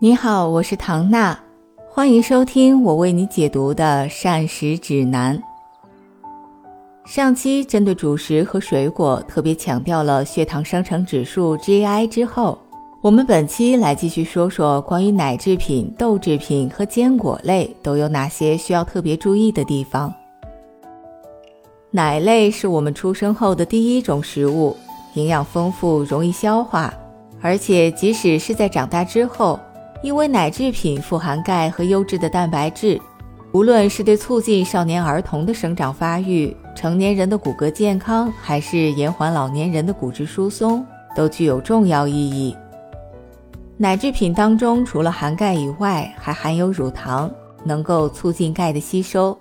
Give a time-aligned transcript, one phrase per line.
[0.00, 1.36] 你好，我是唐娜，
[1.90, 5.42] 欢迎收听我为你解读的膳食指南。
[7.04, 12.56] 上期针对主食和水果特别强调了血糖生成指数 GI 之后，
[13.02, 20.14] 我们本期来继续说说关于奶制品、豆制品和坚果类都有哪些需要特别注意的地方。
[21.90, 24.76] 奶类是我们出生后的第一种食物，
[25.14, 26.94] 营养丰富，容易消化，
[27.40, 29.58] 而且即使是在长大之后。
[30.02, 33.00] 因为奶制品富含钙和优质的蛋白质，
[33.52, 42.56] 无论是对促进少年儿童的生长发育、成年人的骨骼健康，还是延缓老年人的骨质疏松，都具有重要意义。
[43.76, 47.30] 奶制品当中除了含钙以外，还含有乳糖，
[47.64, 49.36] 能够促进钙的吸收。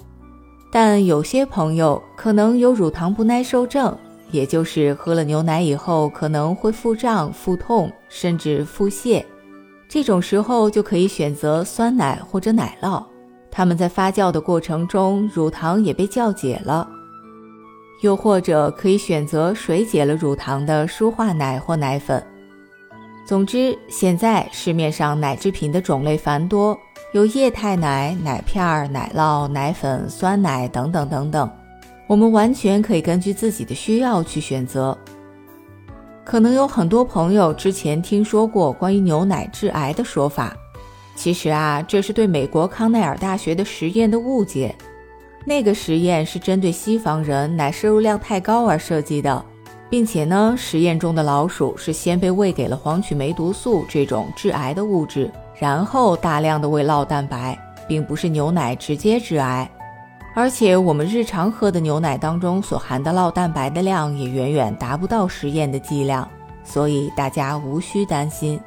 [0.71, 3.95] 但有些朋友可能有乳糖不耐受症，
[4.31, 9.23] 也就是喝了牛奶以后可能会腹胀、腹痛，甚至腹泻。
[9.89, 13.03] 这种时候就可以选择酸奶或者奶酪，
[13.49, 16.87] 它们在发酵的过程中，乳糖也被酵解了。
[18.01, 22.23] 又或者可以选择水解了乳糖的舒化奶或奶粉。
[23.25, 26.77] 总之，现在市面上奶制品的种类繁多，
[27.13, 31.49] 有液态奶、奶片、奶酪、奶粉、酸奶等等等等，
[32.07, 34.97] 我们完全可以根据自己的需要去选择。
[36.27, 40.53] 可能有很多朋友之前听说过关于牛奶致癌的说法，
[41.15, 44.75] 其实啊，这是对美国康奈尔大学的实验的误解。
[45.45, 49.45] 那个实验是针对西方人奶摄入量太高而设计的，
[49.89, 59.71] 并且呢，实验中的老鼠是先被喂给了黄曲霉毒素这种致癌的物质，然后大量的喂酪蛋白，并不是牛奶直接致癌。
[60.37, 66.29] 而且我们日常喝的牛奶当中所含的酪蛋白的量也远远达不到实验的剂量，
[66.63, 68.61] 所以大家无需担心。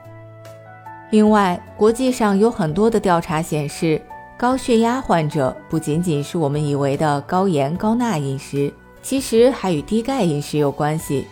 [1.11, 4.03] 另外，国际上有很多的调查显示，
[4.37, 11.25] 高血压患者不仅仅是我们以为的高盐高钠饮食，其实还与低钙饮食有关系。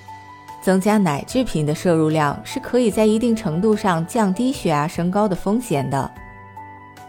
[0.63, 6.09] 增加奶制品的摄入量是可以在一定程度上降低血压升高的风险的，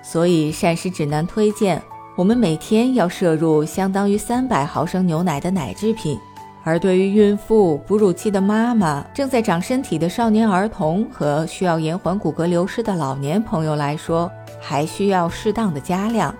[0.01, 1.79] 所以膳食指南推荐。
[2.19, 6.19] 我们每天要摄入相当于三百毫升牛奶的奶制品，
[6.65, 16.35] 而对于孕妇、哺乳期的妈妈、正在长身体的少年儿童和需要延缓骨骼流失的老年朋友来说，还需要适当的加量。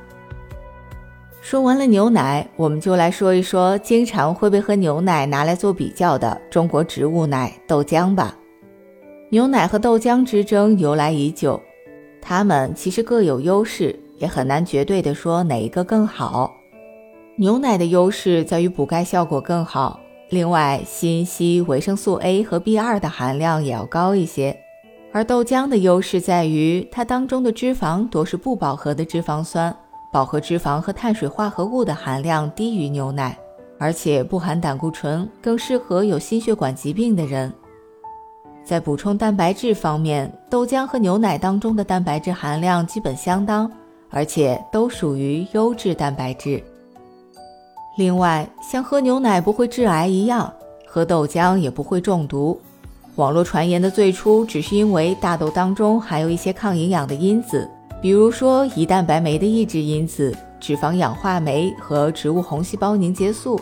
[1.40, 8.36] 说完了牛奶，我们就来说一说经常会被和牛奶拿来做比较的中国植物奶豆浆吧。
[9.30, 11.58] 牛奶和豆浆之争由来已久，
[12.22, 13.98] 它们其实各有优势。
[14.20, 16.54] 也很难绝对的说哪一个更好。
[17.38, 20.00] 牛奶的优势在于补钙效果更好，
[20.30, 24.56] 另外锌、硒、维生素 A 和 B 二的含量也要高一些。
[25.12, 29.76] 而豆浆的优势在于它当中的脂肪多是不饱和的脂肪酸，
[30.14, 33.36] 饱和脂肪和碳水化合物的含量低于牛奶，
[33.80, 37.52] 而且不含胆固醇，更适合有心血管疾病的人。
[38.64, 43.72] 在补充蛋白质方面，豆浆和牛奶当中的蛋白质含量基本相当。
[44.10, 46.62] 而且都属于优质蛋白质。
[47.98, 50.52] 另外，像喝牛奶不会致癌一样，
[50.86, 52.60] 喝豆浆也不会中毒。
[53.16, 57.70] 网络传言的最初只是因为大豆当中含有一些抗营养的因子，
[58.02, 63.60] 比如说胰蛋白酶的抑制因子、脂肪氧化酶和植物红细胞凝结素。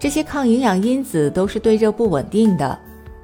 [0.00, 2.76] 这些抗营养因子都是对热不稳定的，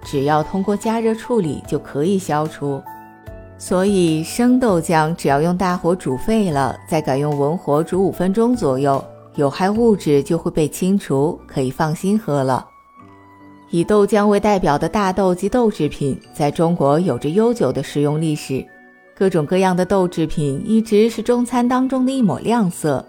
[0.05, 2.81] 只要通过加热处理就可以消除。
[3.59, 9.05] 所以生豆浆只要用大火煮沸了，再改用文火煮五分钟左右，
[9.35, 12.65] 有害物质就会被清除，可以放心喝了。
[13.71, 18.65] 以豆浆为代表的大豆及豆制品，在中国有着悠久的食用历史。
[19.17, 23.05] 各种各样的豆制品一直是中餐当中的一抹亮色。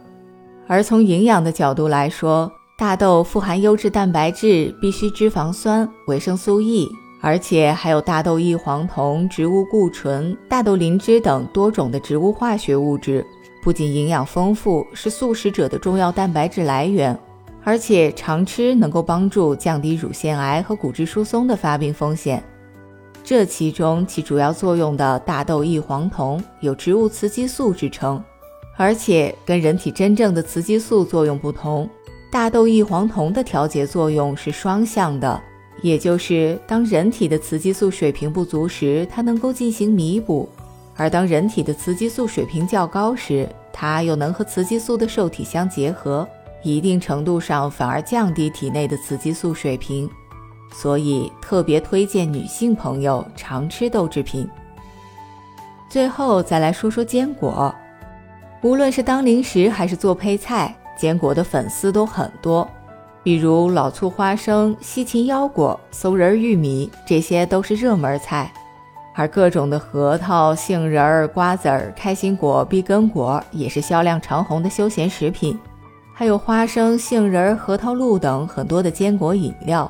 [0.68, 6.90] 而从营养的角度来说，大豆富含优质蛋白质、必需脂肪酸、维生素 E。
[7.22, 13.26] 而且还有大豆异黄酮、植物固醇、大豆磷脂等多种的植物化学物质，
[13.62, 17.18] 不仅营养丰富，是素食者的重要蛋白质来源，
[17.64, 22.42] 而且常吃能够帮助降低乳腺癌和骨质疏松的发病风险。
[23.22, 28.24] 这其中起主要作用的大豆异黄酮有植物雌激素之称，
[28.78, 31.88] 而且跟人体真正的雌激素作用不同，
[32.32, 35.40] 大豆异黄酮的调节作用是双向的。
[35.82, 40.48] 也就是当人体的雌激素水平不足时，它能够进行弥补；
[40.96, 46.28] 而当人体的雌激素水平较高时，它又能和雌激素的受体相结合，
[46.64, 50.10] 一定程度上反而降低体内的雌激素水平。
[50.72, 54.48] 所以特别推荐女性朋友常吃豆制品。
[55.90, 57.74] 最后再来说说坚果，
[58.62, 62.70] 无论是当零食还是做配菜，坚果的粉丝都很多。
[63.30, 68.52] 比如老醋花生、西芹腰果、松仁玉米，这些都是热门菜。
[69.14, 75.56] 而各种的核桃、杏仁、瓜子、开心果、碧根果也是销量长虹的休闲食品。
[76.12, 79.88] 还有花生、杏仁、核桃露等很多的坚果饮料。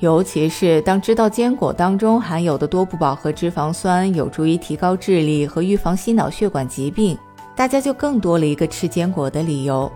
[0.00, 7.16] 尤其是当知道坚果当中含有的多不饱和脂肪酸有助于提高智力和预防心脑血管疾病，
[7.54, 9.88] 大家就更多了一个吃坚果的理由。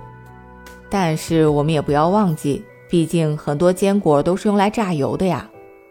[0.91, 5.49] 但是我们也不要忘记，毕竟很多坚果都是用来榨油的呀，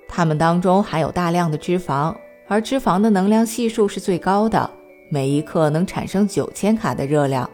[0.08, 2.14] 它们当中含有大量的脂肪，
[2.48, 4.70] 而脂肪的能量系数是最高的，
[5.10, 7.50] 每一克能产生九千卡的热量。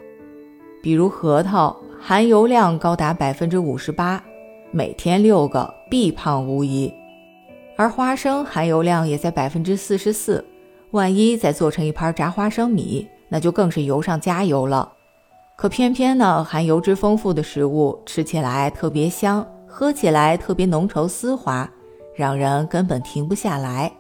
[0.82, 4.24] 比如核桃，含油量高达百分之五十八，
[4.72, 6.92] 每天六个必胖无疑。
[7.78, 10.44] 而花生含油量也在百分之四十四，
[10.92, 14.94] 万一再做成一盘炸花生米，那就更是油上加油了。
[15.58, 21.70] 可偏偏呢，含油脂丰富的食物吃起来特别香，喝起来特别浓稠丝滑，
[22.14, 23.92] 让人根本停不下来。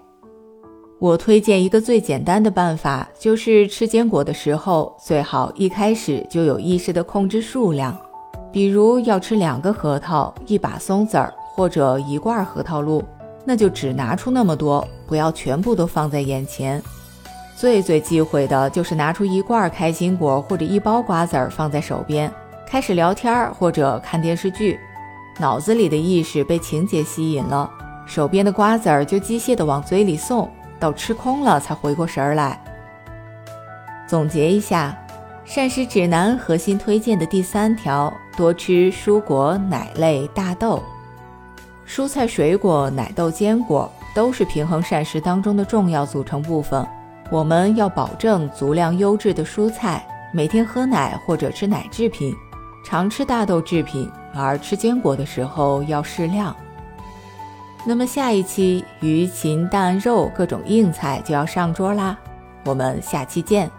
[1.00, 7.98] 我推荐一个最简单的办法，就是吃坚果的时候，最好一开始就有意识的控制数量，
[8.51, 13.01] 比如要吃两个核桃、一把松子儿或者一罐核桃露，
[13.46, 16.84] 那就只拿出那么多，不要全部都放在眼前。
[17.56, 22.30] 最最忌讳的就是拿出一罐开心果或者一包瓜子儿放在手边，
[22.68, 24.78] 开始聊天或者看电视剧，
[25.40, 27.69] 脑子里的意识被情节吸引了，
[28.06, 32.62] 手边的瓜子儿就机械地往嘴里送，到吃空了才回过神儿来。
[34.06, 34.94] 总结一下，
[35.46, 40.84] 膳食指南核心推荐的第三条：多吃蔬果、奶类、大豆、
[41.88, 46.86] 蔬菜、水果、奶豆、坚果，都是平衡膳食当中的重要组成部分。
[47.31, 52.33] 我们要保证足量优质的蔬菜，每天喝奶或者吃奶制品，
[52.86, 56.56] 常吃大豆制品，而吃坚果的时候要适量。
[57.83, 62.18] 那么下一期鱼禽蛋肉各种硬菜就要上桌啦，
[62.63, 63.69] 我们下期见。